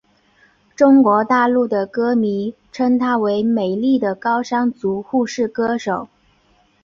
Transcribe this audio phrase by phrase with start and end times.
[0.75, 6.07] 中国大陆的歌迷称她为美丽的高山族护士歌手。